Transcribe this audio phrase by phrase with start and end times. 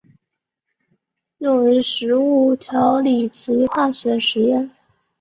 [1.37, 4.71] 用于食物调理及化学实验。